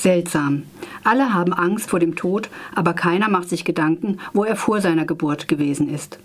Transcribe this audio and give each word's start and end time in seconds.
Seltsam. 0.00 0.62
Alle 1.04 1.34
haben 1.34 1.52
Angst 1.52 1.90
vor 1.90 2.00
dem 2.00 2.16
Tod, 2.16 2.48
aber 2.74 2.94
keiner 2.94 3.28
macht 3.28 3.50
sich 3.50 3.66
Gedanken, 3.66 4.18
wo 4.32 4.44
er 4.44 4.56
vor 4.56 4.80
seiner 4.80 5.04
Geburt 5.04 5.46
gewesen 5.46 5.92
ist. 5.92 6.18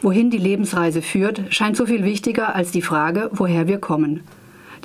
Wohin 0.00 0.30
die 0.30 0.38
Lebensreise 0.38 1.02
führt, 1.02 1.42
scheint 1.50 1.76
so 1.76 1.84
viel 1.84 2.04
wichtiger 2.04 2.54
als 2.54 2.70
die 2.70 2.80
Frage, 2.80 3.30
woher 3.32 3.68
wir 3.68 3.78
kommen. 3.78 4.20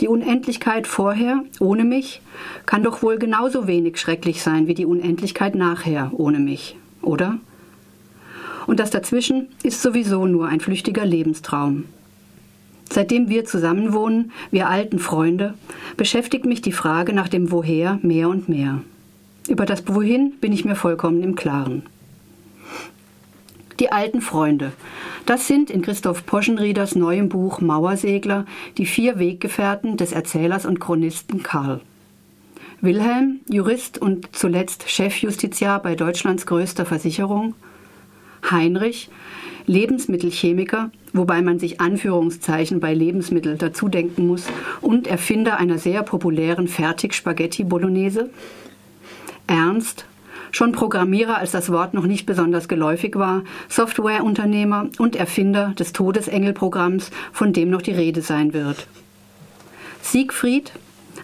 Die 0.01 0.09
Unendlichkeit 0.09 0.87
vorher, 0.87 1.41
ohne 1.59 1.85
mich, 1.85 2.21
kann 2.65 2.83
doch 2.83 3.01
wohl 3.01 3.17
genauso 3.17 3.65
wenig 3.65 3.97
schrecklich 3.97 4.43
sein 4.43 4.67
wie 4.67 4.75
die 4.75 4.85
Unendlichkeit 4.85 5.55
nachher, 5.55 6.11
ohne 6.13 6.39
mich, 6.39 6.75
oder? 7.01 7.39
Und 8.67 8.81
das 8.81 8.91
dazwischen 8.91 9.47
ist 9.63 9.81
sowieso 9.81 10.25
nur 10.25 10.49
ein 10.49 10.59
flüchtiger 10.59 11.05
Lebenstraum. 11.05 11.85
Seitdem 12.91 13.29
wir 13.29 13.45
zusammenwohnen, 13.45 14.31
wir 14.51 14.69
alten 14.69 14.99
Freunde, 14.99 15.53
beschäftigt 15.97 16.45
mich 16.45 16.61
die 16.61 16.71
Frage 16.71 17.13
nach 17.13 17.27
dem 17.27 17.51
Woher 17.51 17.99
mehr 18.01 18.29
und 18.29 18.49
mehr. 18.49 18.81
Über 19.47 19.65
das 19.65 19.87
Wohin 19.87 20.33
bin 20.39 20.51
ich 20.51 20.65
mir 20.65 20.75
vollkommen 20.75 21.23
im 21.23 21.35
Klaren. 21.35 21.83
Die 23.79 23.91
alten 23.91 24.21
Freunde. 24.21 24.71
Das 25.25 25.47
sind 25.47 25.69
in 25.69 25.81
Christoph 25.81 26.25
Poschenrieders 26.25 26.95
neuem 26.95 27.29
Buch 27.29 27.61
Mauersegler 27.61 28.45
die 28.77 28.85
vier 28.85 29.19
Weggefährten 29.19 29.97
des 29.97 30.11
Erzählers 30.11 30.65
und 30.65 30.79
Chronisten 30.79 31.43
Karl. 31.43 31.81
Wilhelm, 32.81 33.41
Jurist 33.49 33.99
und 33.99 34.35
zuletzt 34.35 34.89
Chefjustiziar 34.89 35.81
bei 35.81 35.95
Deutschlands 35.95 36.45
größter 36.45 36.85
Versicherung. 36.85 37.55
Heinrich, 38.49 39.09
Lebensmittelchemiker, 39.67 40.91
wobei 41.13 41.41
man 41.41 41.59
sich 41.59 41.81
Anführungszeichen 41.81 42.79
bei 42.79 42.93
Lebensmittel 42.93 43.57
dazu 43.57 43.89
denken 43.89 44.27
muss, 44.27 44.47
und 44.81 45.07
Erfinder 45.07 45.57
einer 45.57 45.77
sehr 45.77 46.03
populären 46.03 46.67
Fertig-Spaghetti-Bolognese. 46.67 48.29
Ernst, 49.45 50.05
schon 50.51 50.71
Programmierer, 50.71 51.37
als 51.37 51.51
das 51.51 51.69
Wort 51.69 51.93
noch 51.93 52.05
nicht 52.05 52.25
besonders 52.25 52.69
geläufig 52.69 53.15
war, 53.15 53.43
Softwareunternehmer 53.67 54.89
und 54.97 55.17
Erfinder 55.17 55.73
des 55.77 55.91
Todesengelprogramms, 55.91 57.11
von 57.33 57.51
dem 57.51 57.69
noch 57.69 57.81
die 57.81 57.91
Rede 57.91 58.21
sein 58.21 58.53
wird. 58.53 58.87
Siegfried, 60.01 60.71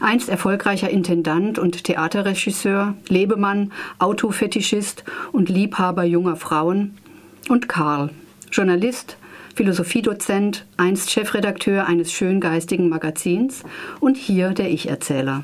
einst 0.01 0.27
erfolgreicher 0.27 0.89
Intendant 0.89 1.59
und 1.59 1.85
Theaterregisseur, 1.85 2.95
Lebemann, 3.07 3.71
Autofetischist 3.99 5.05
und 5.31 5.47
Liebhaber 5.47 6.03
junger 6.03 6.35
Frauen, 6.35 6.97
und 7.49 7.67
Karl, 7.67 8.09
Journalist, 8.53 9.17
Philosophiedozent, 9.55 10.65
einst 10.77 11.11
Chefredakteur 11.11 11.87
eines 11.87 12.11
schöngeistigen 12.11 12.87
Magazins 12.87 13.63
und 13.99 14.15
hier 14.15 14.51
der 14.51 14.69
Ich-Erzähler. 14.69 15.43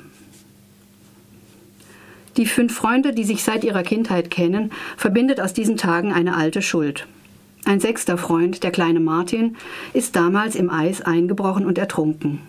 Die 2.38 2.46
fünf 2.46 2.76
Freunde, 2.76 3.12
die 3.12 3.24
sich 3.24 3.44
seit 3.44 3.64
ihrer 3.64 3.82
Kindheit 3.82 4.30
kennen, 4.30 4.72
verbindet 4.96 5.42
aus 5.42 5.54
diesen 5.54 5.76
Tagen 5.76 6.14
eine 6.14 6.38
alte 6.38 6.62
Schuld. 6.62 7.08
Ein 7.66 7.80
sechster 7.80 8.18
Freund, 8.18 8.64
der 8.64 8.72
kleine 8.72 9.00
Martin, 9.00 9.58
ist 9.94 10.16
damals 10.16 10.56
im 10.56 10.70
Eis 10.70 11.02
eingebrochen 11.02 11.66
und 11.66 11.78
ertrunken. 11.78 12.40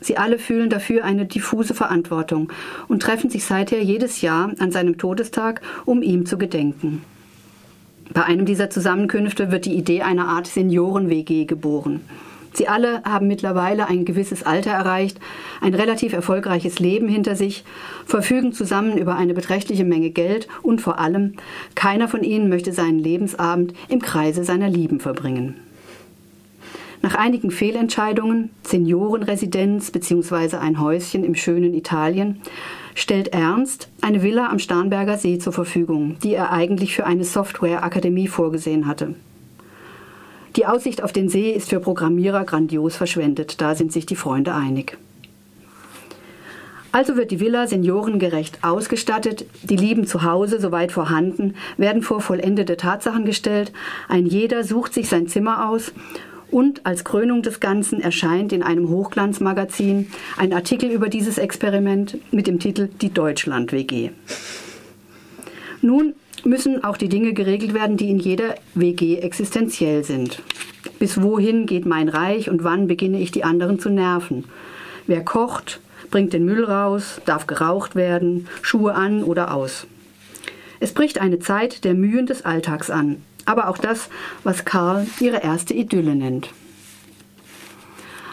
Sie 0.00 0.18
alle 0.18 0.38
fühlen 0.38 0.70
dafür 0.70 1.04
eine 1.04 1.26
diffuse 1.26 1.74
Verantwortung 1.74 2.52
und 2.88 3.02
treffen 3.02 3.30
sich 3.30 3.44
seither 3.44 3.82
jedes 3.82 4.20
Jahr 4.20 4.52
an 4.58 4.70
seinem 4.70 4.98
Todestag, 4.98 5.62
um 5.84 6.02
ihm 6.02 6.26
zu 6.26 6.38
gedenken. 6.38 7.02
Bei 8.12 8.24
einem 8.24 8.44
dieser 8.44 8.70
Zusammenkünfte 8.70 9.52
wird 9.52 9.66
die 9.66 9.74
Idee 9.74 10.02
einer 10.02 10.28
Art 10.28 10.46
Senioren-WG 10.48 11.44
geboren. 11.44 12.00
Sie 12.52 12.66
alle 12.66 13.02
haben 13.04 13.28
mittlerweile 13.28 13.86
ein 13.86 14.04
gewisses 14.04 14.42
Alter 14.42 14.72
erreicht, 14.72 15.20
ein 15.60 15.74
relativ 15.74 16.12
erfolgreiches 16.12 16.80
Leben 16.80 17.08
hinter 17.08 17.36
sich, 17.36 17.64
verfügen 18.06 18.52
zusammen 18.52 18.98
über 18.98 19.14
eine 19.14 19.34
beträchtliche 19.34 19.84
Menge 19.84 20.10
Geld 20.10 20.48
und 20.62 20.80
vor 20.80 20.98
allem, 20.98 21.34
keiner 21.76 22.08
von 22.08 22.24
ihnen 22.24 22.48
möchte 22.48 22.72
seinen 22.72 22.98
Lebensabend 22.98 23.74
im 23.88 24.00
Kreise 24.00 24.42
seiner 24.42 24.68
Lieben 24.68 24.98
verbringen. 24.98 25.54
Nach 27.02 27.14
einigen 27.14 27.50
Fehlentscheidungen, 27.50 28.50
Seniorenresidenz 28.62 29.90
bzw. 29.90 30.56
ein 30.56 30.80
Häuschen 30.80 31.24
im 31.24 31.34
schönen 31.34 31.72
Italien, 31.72 32.42
stellt 32.94 33.28
Ernst 33.28 33.88
eine 34.02 34.22
Villa 34.22 34.50
am 34.50 34.58
Starnberger 34.58 35.16
See 35.16 35.38
zur 35.38 35.54
Verfügung, 35.54 36.16
die 36.22 36.34
er 36.34 36.52
eigentlich 36.52 36.94
für 36.94 37.06
eine 37.06 37.24
Softwareakademie 37.24 38.28
vorgesehen 38.28 38.86
hatte. 38.86 39.14
Die 40.56 40.66
Aussicht 40.66 41.02
auf 41.02 41.12
den 41.12 41.30
See 41.30 41.52
ist 41.52 41.70
für 41.70 41.80
Programmierer 41.80 42.44
grandios 42.44 42.96
verschwendet, 42.96 43.62
da 43.62 43.74
sind 43.74 43.92
sich 43.92 44.04
die 44.04 44.16
Freunde 44.16 44.54
einig. 44.54 44.98
Also 46.92 47.16
wird 47.16 47.30
die 47.30 47.38
Villa 47.38 47.68
seniorengerecht 47.68 48.58
ausgestattet, 48.62 49.46
die 49.62 49.76
Lieben 49.76 50.06
zu 50.06 50.24
Hause, 50.24 50.60
soweit 50.60 50.90
vorhanden, 50.90 51.54
werden 51.76 52.02
vor 52.02 52.20
vollendete 52.20 52.76
Tatsachen 52.76 53.24
gestellt, 53.24 53.72
ein 54.08 54.26
jeder 54.26 54.64
sucht 54.64 54.92
sich 54.92 55.08
sein 55.08 55.28
Zimmer 55.28 55.70
aus 55.70 55.92
und 56.50 56.86
als 56.86 57.04
Krönung 57.04 57.42
des 57.42 57.60
Ganzen 57.60 58.00
erscheint 58.00 58.52
in 58.52 58.62
einem 58.62 58.88
Hochglanzmagazin 58.88 60.08
ein 60.36 60.52
Artikel 60.52 60.90
über 60.90 61.08
dieses 61.08 61.38
Experiment 61.38 62.18
mit 62.32 62.46
dem 62.46 62.58
Titel 62.58 62.88
Die 63.00 63.12
Deutschland 63.12 63.72
WG. 63.72 64.10
Nun 65.82 66.14
müssen 66.44 66.84
auch 66.84 66.96
die 66.96 67.08
Dinge 67.08 67.32
geregelt 67.32 67.74
werden, 67.74 67.96
die 67.96 68.10
in 68.10 68.18
jeder 68.18 68.54
WG 68.74 69.18
existenziell 69.18 70.04
sind. 70.04 70.42
Bis 70.98 71.20
wohin 71.22 71.66
geht 71.66 71.86
mein 71.86 72.08
Reich 72.08 72.50
und 72.50 72.64
wann 72.64 72.86
beginne 72.86 73.20
ich 73.20 73.30
die 73.30 73.44
anderen 73.44 73.78
zu 73.78 73.90
nerven? 73.90 74.44
Wer 75.06 75.24
kocht, 75.24 75.80
bringt 76.10 76.32
den 76.32 76.44
Müll 76.44 76.64
raus, 76.64 77.20
darf 77.24 77.46
geraucht 77.46 77.94
werden, 77.94 78.48
Schuhe 78.62 78.94
an 78.94 79.22
oder 79.22 79.54
aus. 79.54 79.86
Es 80.80 80.92
bricht 80.92 81.20
eine 81.20 81.38
Zeit 81.38 81.84
der 81.84 81.94
Mühen 81.94 82.26
des 82.26 82.44
Alltags 82.44 82.90
an, 82.90 83.16
aber 83.50 83.68
auch 83.68 83.78
das, 83.78 84.08
was 84.44 84.64
Karl 84.64 85.06
ihre 85.18 85.42
erste 85.42 85.74
Idylle 85.74 86.14
nennt. 86.14 86.50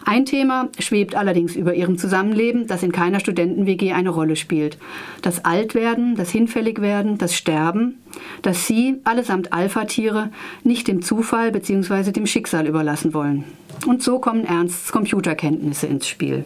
Ein 0.05 0.23
Thema 0.23 0.69
schwebt 0.79 1.15
allerdings 1.15 1.57
über 1.57 1.73
ihrem 1.73 1.97
Zusammenleben, 1.97 2.65
das 2.65 2.81
in 2.81 2.93
keiner 2.93 3.19
Studenten-WG 3.19 3.91
eine 3.91 4.09
Rolle 4.09 4.37
spielt. 4.37 4.77
Das 5.21 5.43
Altwerden, 5.43 6.15
das 6.15 6.29
Hinfälligwerden, 6.29 7.17
das 7.17 7.35
Sterben, 7.35 7.97
das 8.41 8.65
sie, 8.67 9.01
allesamt 9.03 9.51
Alpha-Tiere, 9.51 10.29
nicht 10.63 10.87
dem 10.87 11.01
Zufall 11.01 11.51
bzw. 11.51 12.13
dem 12.13 12.25
Schicksal 12.25 12.67
überlassen 12.67 13.13
wollen. 13.13 13.43
Und 13.85 14.01
so 14.01 14.19
kommen 14.19 14.45
Ernsts 14.45 14.93
Computerkenntnisse 14.93 15.87
ins 15.87 16.07
Spiel. 16.07 16.45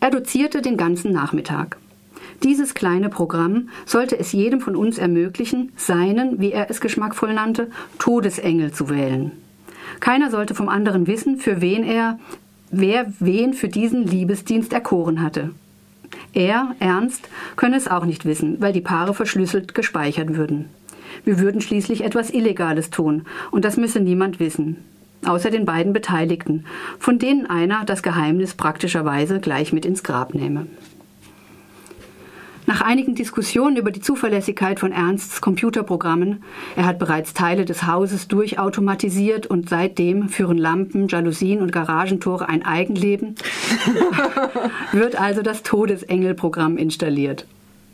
Er 0.00 0.10
dozierte 0.10 0.60
den 0.60 0.76
ganzen 0.76 1.12
Nachmittag. 1.12 1.76
Dieses 2.42 2.74
kleine 2.74 3.08
Programm 3.08 3.68
sollte 3.86 4.18
es 4.18 4.32
jedem 4.32 4.60
von 4.60 4.76
uns 4.76 4.98
ermöglichen, 4.98 5.72
seinen, 5.76 6.40
wie 6.40 6.52
er 6.52 6.70
es 6.70 6.80
geschmackvoll 6.80 7.32
nannte, 7.32 7.70
Todesengel 7.98 8.72
zu 8.72 8.88
wählen. 8.88 9.32
Keiner 10.00 10.30
sollte 10.30 10.54
vom 10.54 10.68
anderen 10.68 11.06
wissen, 11.06 11.38
für 11.38 11.60
wen 11.60 11.84
er, 11.84 12.18
wer 12.70 13.12
wen 13.20 13.54
für 13.54 13.68
diesen 13.68 14.06
Liebesdienst 14.06 14.72
erkoren 14.72 15.22
hatte. 15.22 15.50
Er, 16.32 16.74
Ernst, 16.80 17.28
könne 17.56 17.76
es 17.76 17.88
auch 17.88 18.04
nicht 18.04 18.24
wissen, 18.24 18.60
weil 18.60 18.72
die 18.72 18.80
Paare 18.80 19.14
verschlüsselt 19.14 19.74
gespeichert 19.74 20.36
würden. 20.36 20.66
Wir 21.24 21.38
würden 21.38 21.60
schließlich 21.60 22.04
etwas 22.04 22.30
Illegales 22.30 22.90
tun, 22.90 23.22
und 23.50 23.64
das 23.64 23.76
müsse 23.76 24.00
niemand 24.00 24.38
wissen, 24.38 24.76
außer 25.24 25.50
den 25.50 25.64
beiden 25.64 25.92
Beteiligten, 25.92 26.66
von 26.98 27.18
denen 27.18 27.46
einer 27.46 27.84
das 27.84 28.02
Geheimnis 28.02 28.54
praktischerweise 28.54 29.40
gleich 29.40 29.72
mit 29.72 29.86
ins 29.86 30.02
Grab 30.02 30.34
nehme. 30.34 30.66
Nach 32.66 32.80
einigen 32.80 33.14
Diskussionen 33.14 33.76
über 33.76 33.92
die 33.92 34.00
Zuverlässigkeit 34.00 34.80
von 34.80 34.90
Ernsts 34.90 35.40
Computerprogrammen, 35.40 36.42
er 36.74 36.84
hat 36.84 36.98
bereits 36.98 37.32
Teile 37.32 37.64
des 37.64 37.86
Hauses 37.86 38.26
durchautomatisiert 38.26 39.46
und 39.46 39.68
seitdem 39.68 40.28
führen 40.28 40.58
Lampen, 40.58 41.06
Jalousien 41.06 41.62
und 41.62 41.70
Garagentore 41.70 42.48
ein 42.48 42.64
Eigenleben, 42.64 43.36
wird 44.92 45.14
also 45.20 45.42
das 45.42 45.62
Todesengelprogramm 45.62 46.76
installiert. 46.76 47.46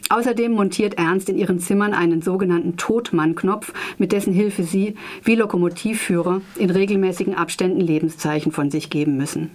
Außerdem 0.08 0.52
montiert 0.52 0.94
Ernst 0.94 1.28
in 1.28 1.36
ihren 1.36 1.58
Zimmern 1.58 1.92
einen 1.92 2.22
sogenannten 2.22 2.78
Totmann-Knopf, 2.78 3.74
mit 3.98 4.12
dessen 4.12 4.32
Hilfe 4.32 4.62
sie, 4.62 4.96
wie 5.22 5.34
Lokomotivführer, 5.34 6.40
in 6.56 6.70
regelmäßigen 6.70 7.34
Abständen 7.34 7.80
Lebenszeichen 7.80 8.52
von 8.52 8.70
sich 8.70 8.88
geben 8.88 9.18
müssen. 9.18 9.50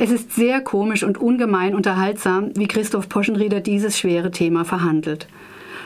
Es 0.00 0.12
ist 0.12 0.32
sehr 0.32 0.60
komisch 0.60 1.02
und 1.02 1.18
ungemein 1.18 1.74
unterhaltsam, 1.74 2.52
wie 2.54 2.68
Christoph 2.68 3.08
Poschenrieder 3.08 3.58
dieses 3.58 3.98
schwere 3.98 4.30
Thema 4.30 4.64
verhandelt. 4.64 5.26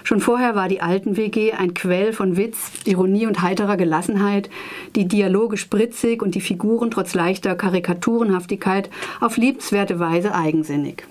Schon 0.05 0.21
vorher 0.21 0.55
war 0.55 0.69
die 0.69 0.83
alten 0.83 1.17
WG 1.17 1.53
ein 1.53 1.73
Quell 1.73 2.13
von 2.13 2.37
Witz, 2.37 2.73
Ironie 2.85 3.27
und 3.27 3.41
heiterer 3.41 3.79
Gelassenheit, 3.79 4.51
die 4.97 5.07
Dialoge 5.07 5.57
spritzig 5.57 6.21
und 6.21 6.35
die 6.35 6.43
Figuren 6.43 6.91
trotz 6.91 7.15
leichter 7.15 7.55
Karikaturenhaftigkeit 7.55 8.91
auf 9.21 9.39
liebenswerte 9.39 9.99
Weise 9.99 10.35
eigensinnig. 10.35 11.05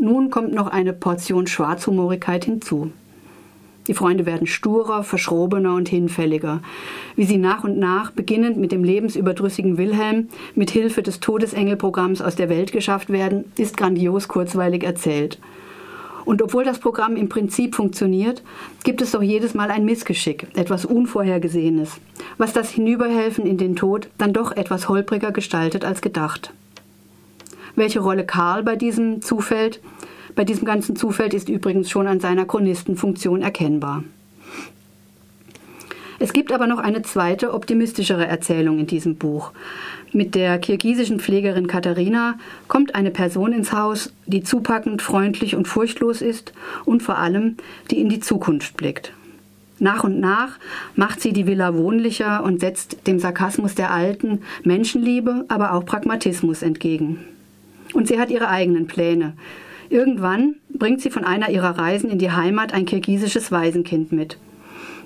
Nun 0.00 0.30
kommt 0.30 0.54
noch 0.54 0.68
eine 0.68 0.94
Portion 0.94 1.46
Schwarzhumorigkeit 1.46 2.46
hinzu. 2.46 2.90
Die 3.88 3.94
Freunde 3.94 4.26
werden 4.26 4.46
sturer, 4.46 5.04
verschrobener 5.04 5.74
und 5.74 5.88
hinfälliger. 5.88 6.60
Wie 7.14 7.24
sie 7.24 7.38
nach 7.38 7.64
und 7.64 7.78
nach, 7.78 8.10
beginnend 8.10 8.56
mit 8.56 8.72
dem 8.72 8.82
lebensüberdrüssigen 8.82 9.78
Wilhelm, 9.78 10.28
mit 10.54 10.70
Hilfe 10.70 11.02
des 11.02 11.20
Todesengelprogramms 11.20 12.20
aus 12.20 12.36
der 12.36 12.48
Welt 12.48 12.72
geschafft 12.72 13.10
werden, 13.10 13.44
ist 13.56 13.76
grandios 13.76 14.28
kurzweilig 14.28 14.82
erzählt. 14.82 15.38
Und 16.24 16.42
obwohl 16.42 16.64
das 16.64 16.80
Programm 16.80 17.14
im 17.14 17.28
Prinzip 17.28 17.76
funktioniert, 17.76 18.42
gibt 18.82 19.00
es 19.00 19.12
doch 19.12 19.22
jedes 19.22 19.54
Mal 19.54 19.70
ein 19.70 19.84
Missgeschick, 19.84 20.48
etwas 20.56 20.84
Unvorhergesehenes, 20.84 22.00
was 22.36 22.52
das 22.52 22.70
Hinüberhelfen 22.70 23.46
in 23.46 23.58
den 23.58 23.76
Tod 23.76 24.08
dann 24.18 24.32
doch 24.32 24.50
etwas 24.50 24.88
holpriger 24.88 25.30
gestaltet 25.30 25.84
als 25.84 26.00
gedacht. 26.00 26.52
Welche 27.76 28.00
Rolle 28.00 28.26
Karl 28.26 28.64
bei 28.64 28.74
diesem 28.74 29.22
zufällt, 29.22 29.80
bei 30.36 30.44
diesem 30.44 30.66
ganzen 30.66 30.94
Zufall 30.94 31.34
ist 31.34 31.48
übrigens 31.48 31.90
schon 31.90 32.06
an 32.06 32.20
seiner 32.20 32.44
Chronistenfunktion 32.44 33.42
erkennbar. 33.42 34.04
Es 36.18 36.32
gibt 36.32 36.52
aber 36.52 36.66
noch 36.66 36.78
eine 36.78 37.02
zweite, 37.02 37.52
optimistischere 37.52 38.26
Erzählung 38.26 38.78
in 38.78 38.86
diesem 38.86 39.16
Buch. 39.16 39.52
Mit 40.12 40.34
der 40.34 40.58
kirgisischen 40.58 41.20
Pflegerin 41.20 41.66
Katharina 41.66 42.38
kommt 42.68 42.94
eine 42.94 43.10
Person 43.10 43.52
ins 43.52 43.72
Haus, 43.72 44.12
die 44.24 44.42
zupackend, 44.42 45.02
freundlich 45.02 45.56
und 45.56 45.68
furchtlos 45.68 46.22
ist 46.22 46.52
und 46.84 47.02
vor 47.02 47.18
allem, 47.18 47.56
die 47.90 48.00
in 48.00 48.08
die 48.08 48.20
Zukunft 48.20 48.76
blickt. 48.76 49.12
Nach 49.78 50.04
und 50.04 50.20
nach 50.20 50.58
macht 50.94 51.20
sie 51.20 51.34
die 51.34 51.46
Villa 51.46 51.74
wohnlicher 51.74 52.42
und 52.44 52.60
setzt 52.60 53.06
dem 53.06 53.18
Sarkasmus 53.18 53.74
der 53.74 53.90
Alten 53.90 54.42
Menschenliebe, 54.64 55.44
aber 55.48 55.74
auch 55.74 55.84
Pragmatismus 55.84 56.62
entgegen. 56.62 57.24
Und 57.92 58.08
sie 58.08 58.18
hat 58.18 58.30
ihre 58.30 58.48
eigenen 58.48 58.86
Pläne. 58.86 59.34
Irgendwann 59.88 60.56
bringt 60.68 61.00
sie 61.00 61.10
von 61.10 61.24
einer 61.24 61.50
ihrer 61.50 61.78
Reisen 61.78 62.10
in 62.10 62.18
die 62.18 62.30
Heimat 62.30 62.74
ein 62.74 62.86
kirgisisches 62.86 63.52
Waisenkind 63.52 64.12
mit. 64.12 64.38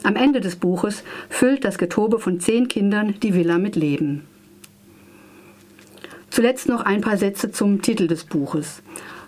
Am 0.02 0.16
Ende 0.16 0.40
des 0.40 0.56
Buches 0.56 1.04
füllt 1.28 1.64
das 1.64 1.76
Getobe 1.76 2.18
von 2.18 2.40
zehn 2.40 2.68
Kindern 2.68 3.14
die 3.22 3.34
Villa 3.34 3.58
mit 3.58 3.76
Leben. 3.76 4.22
Zuletzt 6.30 6.68
noch 6.68 6.82
ein 6.82 7.02
paar 7.02 7.16
Sätze 7.16 7.50
zum 7.50 7.82
Titel 7.82 8.06
des 8.06 8.24
Buches. 8.24 8.82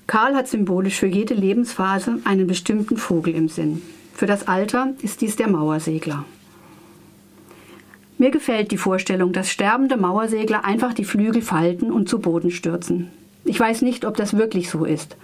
Karl 0.06 0.34
hat 0.34 0.49
symbolisch 0.49 0.99
für 0.99 1.06
jede 1.06 1.34
Lebensphase 1.34 2.19
einen 2.25 2.46
bestimmten 2.46 2.96
Vogel 2.96 3.34
im 3.34 3.49
Sinn. 3.49 3.82
Für 4.14 4.26
das 4.26 4.49
Alter 4.49 4.94
ist 5.02 5.20
dies 5.20 5.37
der 5.37 5.49
Mauersegler. 5.49 6.25
Mir 8.19 8.31
gefällt 8.31 8.70
die 8.70 8.76
Vorstellung, 8.78 9.32
dass 9.32 9.50
sterbende 9.50 9.96
Mauersegler 9.96 10.64
einfach 10.64 10.94
die 10.94 11.04
Flügel 11.04 11.43
falten 11.43 11.90
und 11.90 12.08
zu 12.08 12.20
Boden 12.20 12.50
stürzen. 12.50 13.08
Ich 13.44 13.58
weiß 13.58 13.82
nicht, 13.82 14.04
ob 14.04 14.16
das 14.16 14.37
wirklich 14.37 14.70
so 14.70 14.84
ist. 14.84 15.16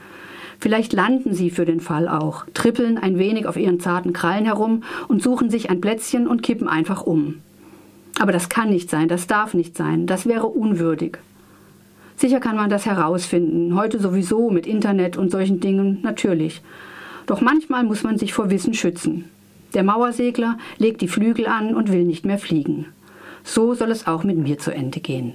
Vielleicht 0.58 0.92
landen 0.92 1.34
sie 1.34 1.50
für 1.50 1.64
den 1.64 1.80
Fall 1.80 2.08
auch, 2.08 2.44
trippeln 2.52 2.98
ein 2.98 3.18
wenig 3.18 3.46
auf 3.46 3.56
ihren 3.56 3.78
zarten 3.78 4.12
Krallen 4.12 4.44
herum 4.44 4.82
und 5.06 5.22
suchen 5.22 5.50
sich 5.50 5.70
ein 5.70 5.80
Plätzchen 5.80 6.26
und 6.26 6.42
kippen 6.42 6.68
einfach 6.68 7.04
um. 7.04 7.36
Aber 8.18 8.32
das 8.32 8.48
kann 8.48 8.70
nicht 8.70 8.90
sein, 8.90 9.06
das 9.06 9.28
darf 9.28 9.54
nicht 9.54 9.76
sein, 9.76 10.06
das 10.06 10.26
wäre 10.26 10.46
unwürdig. 10.46 11.18
Sicher 12.16 12.40
kann 12.40 12.56
man 12.56 12.68
das 12.68 12.86
herausfinden, 12.86 13.76
heute 13.76 14.00
sowieso 14.00 14.50
mit 14.50 14.66
Internet 14.66 15.16
und 15.16 15.30
solchen 15.30 15.60
Dingen 15.60 16.00
natürlich. 16.02 16.62
Doch 17.26 17.40
manchmal 17.40 17.84
muss 17.84 18.02
man 18.02 18.18
sich 18.18 18.32
vor 18.34 18.50
Wissen 18.50 18.74
schützen. 18.74 19.26
Der 19.74 19.84
Mauersegler 19.84 20.58
legt 20.78 21.00
die 21.00 21.08
Flügel 21.08 21.46
an 21.46 21.76
und 21.76 21.92
will 21.92 22.04
nicht 22.04 22.26
mehr 22.26 22.38
fliegen. 22.38 22.86
So 23.44 23.74
soll 23.74 23.92
es 23.92 24.08
auch 24.08 24.24
mit 24.24 24.36
mir 24.36 24.58
zu 24.58 24.74
Ende 24.74 24.98
gehen. 24.98 25.34